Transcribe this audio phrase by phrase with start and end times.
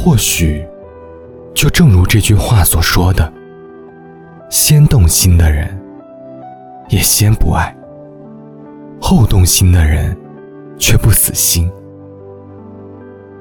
[0.00, 0.64] 或许，
[1.52, 3.30] 就正如这句话所说的
[4.48, 5.76] ：“先动心的人，
[6.88, 7.74] 也先不爱；
[9.00, 10.16] 后动心的人，
[10.78, 11.68] 却不死心。”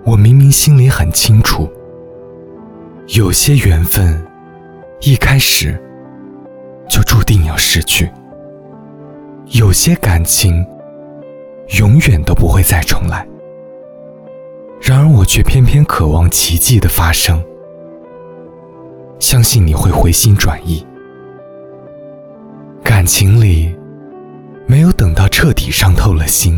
[0.04, 1.70] 我明明心里很清楚，
[3.10, 4.20] 有些缘分
[5.02, 5.80] 一开始
[6.90, 8.10] 就注定要失去，
[9.52, 10.66] 有些感情
[11.78, 13.26] 永远都不会再重来。
[14.88, 17.44] 然而，我却偏偏渴望奇迹的发生，
[19.20, 20.88] 相信你会回心转意。
[22.86, 23.76] 感情里，
[24.66, 26.58] 没有等到彻底伤透了心，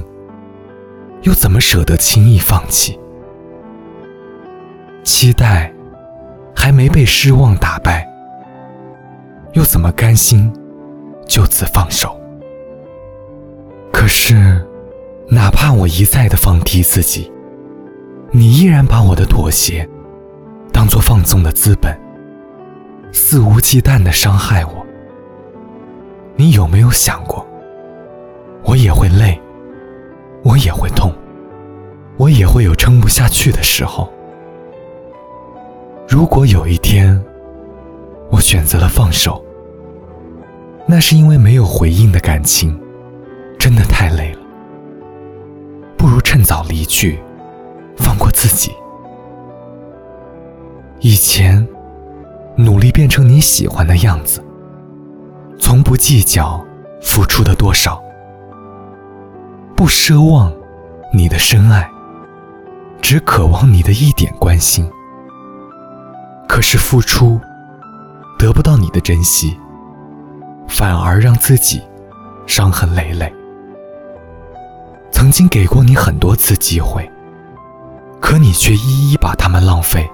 [1.23, 2.99] 又怎么舍得轻易放弃？
[5.03, 5.73] 期待
[6.55, 8.07] 还没被失望打败，
[9.53, 10.53] 又怎么甘心
[11.27, 12.15] 就此放手？
[13.91, 14.63] 可是，
[15.29, 17.31] 哪怕我一再的放低自己。
[18.31, 19.87] 你依然把我的妥协
[20.71, 21.99] 当做放纵的资本，
[23.11, 24.85] 肆无忌惮的伤害我。
[26.35, 27.45] 你有没有想过，
[28.63, 29.39] 我也会累，
[30.43, 31.11] 我也会痛，
[32.17, 34.07] 我也会有撑不下去的时候。
[36.07, 37.19] 如果有一天
[38.29, 39.43] 我选择了放手，
[40.85, 42.79] 那是因为没有回应的感情
[43.57, 44.39] 真的太累了，
[45.97, 47.19] 不如趁早离去。
[47.99, 48.71] 放过自己。
[51.01, 51.65] 以前，
[52.57, 54.43] 努力变成你喜欢的样子，
[55.59, 56.65] 从不计较
[57.01, 58.01] 付出的多少，
[59.75, 60.51] 不奢望
[61.13, 61.89] 你的深爱，
[63.01, 64.89] 只渴望你的一点关心。
[66.47, 67.39] 可是付出
[68.37, 69.57] 得不到你的珍惜，
[70.67, 71.81] 反而让自己
[72.45, 73.33] 伤痕累累。
[75.11, 77.09] 曾经给过你很多次机会。
[78.21, 80.09] 可你却一一把它们浪费，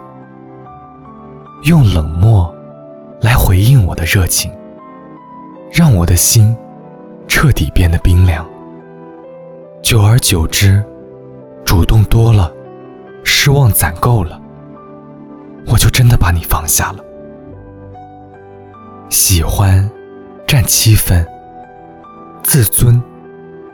[1.63, 2.53] 用冷漠
[3.19, 4.51] 来回应我的热情，
[5.71, 6.55] 让我的心
[7.27, 8.45] 彻底变得冰凉。
[9.81, 10.83] 久而久之，
[11.65, 12.51] 主动多了，
[13.23, 14.39] 失望攒够了，
[15.67, 17.03] 我就真的把你放下了。
[19.09, 19.89] 喜欢
[20.47, 21.25] 占七分，
[22.43, 23.01] 自尊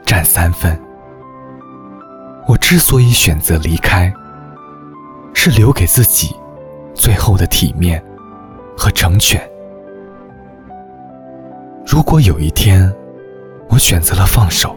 [0.06, 0.80] 占三分。
[2.48, 4.12] 我之所以选择离开。
[5.34, 6.36] 是留给自己
[6.94, 8.04] 最后的体面
[8.78, 9.42] 和成全。
[11.86, 12.94] 如果有一天
[13.68, 14.76] 我选择了放手，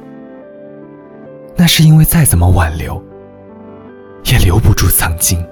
[1.54, 3.02] 那是因为再怎么挽留，
[4.24, 5.44] 也留不住曾经。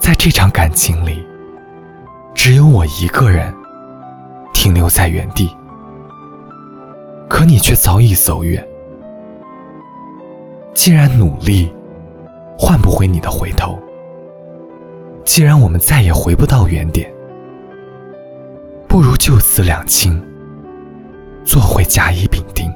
[0.00, 1.24] 在这场感情里，
[2.34, 3.54] 只有我一个人
[4.52, 5.54] 停留在原地，
[7.28, 8.66] 可你却早已走远。
[10.74, 11.72] 既然努力。
[12.58, 13.78] 换不回你的回头。
[15.24, 17.08] 既然我们再也回不到原点，
[18.88, 20.20] 不如就此两清，
[21.44, 22.68] 做回甲乙丙丁。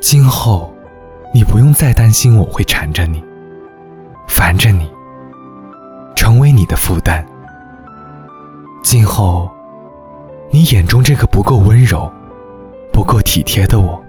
[0.00, 0.72] 今后，
[1.34, 3.22] 你不用再担心我会缠着你，
[4.26, 4.90] 烦着你，
[6.16, 7.24] 成为你的负担。
[8.82, 9.50] 今后，
[10.50, 12.10] 你眼中这个不够温柔、
[12.92, 14.02] 不够体贴的我，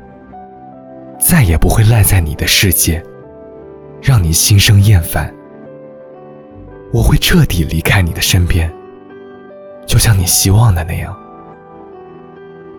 [1.19, 3.03] 再也不会赖在你的世界。
[4.03, 5.33] 让你心生厌烦，
[6.91, 8.69] 我会彻底离开你的身边，
[9.87, 11.17] 就像你希望的那样。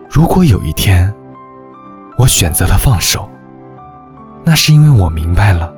[0.07, 1.11] 如果有一天
[2.19, 3.27] 我选择了放手，
[4.43, 5.73] 那是因为我明白了，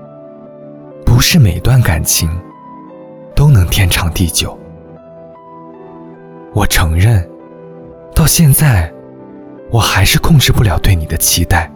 [1.06, 2.30] 不是每段感情
[3.34, 4.60] 都能天长地久。
[6.54, 7.26] 我承认，
[8.14, 8.94] 到现在
[9.72, 11.72] 我还是控制不了对你的期待。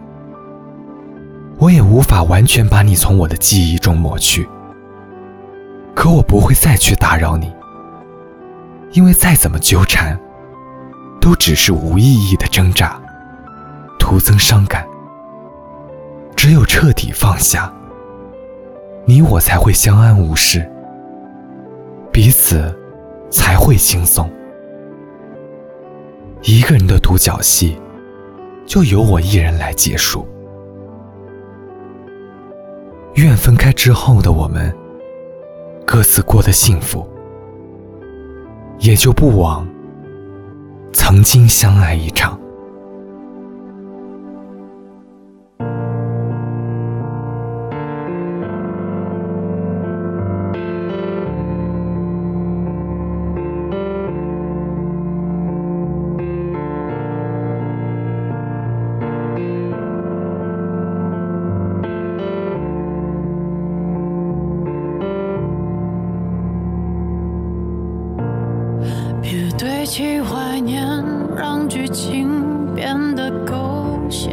[1.61, 4.49] 我也无法完全把你从我的记忆中抹去，
[5.93, 7.53] 可我不会再去打扰你，
[8.93, 10.19] 因为再怎么纠缠，
[11.21, 12.99] 都只是无意义的挣扎，
[13.99, 14.83] 徒增伤感。
[16.35, 17.71] 只有彻底放下，
[19.05, 20.67] 你我才会相安无事，
[22.11, 22.75] 彼此
[23.29, 24.27] 才会轻松。
[26.41, 27.79] 一个人的独角戏，
[28.65, 30.27] 就由我一人来结束。
[33.15, 34.73] 愿分开之后的我们，
[35.85, 37.07] 各自过得幸福，
[38.79, 39.67] 也就不枉
[40.93, 42.40] 曾经相爱一场。
[70.01, 70.83] 起怀念，
[71.37, 74.31] 让剧情变得狗血。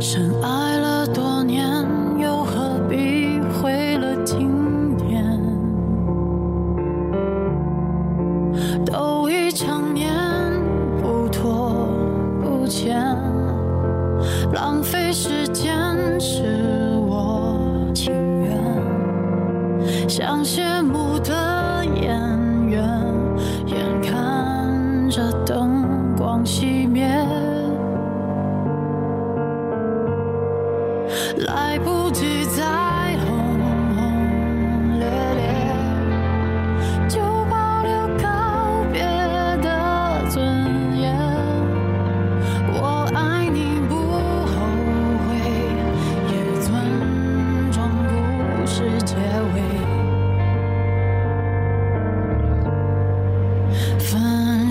[0.00, 0.73] 深爱。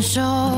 [0.04, 0.53] 手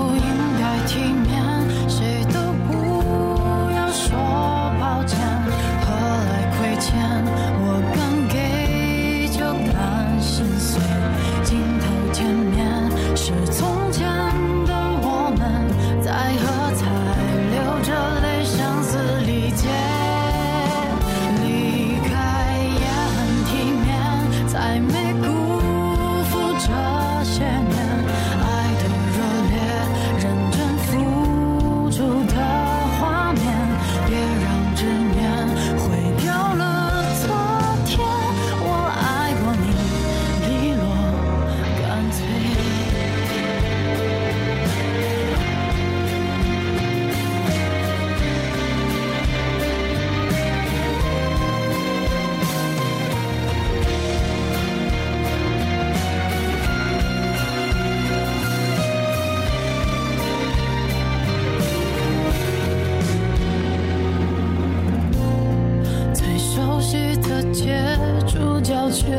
[68.86, 69.18] 我却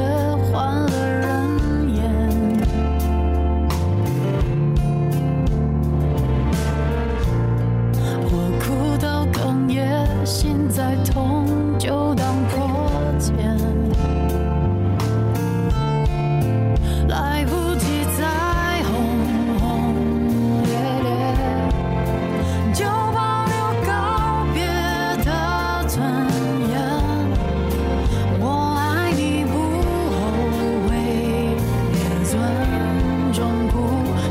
[0.53, 1.06] 换了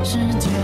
[0.05, 0.54] 时间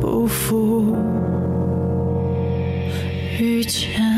[0.00, 0.96] 不负。
[3.38, 4.15] 遇见。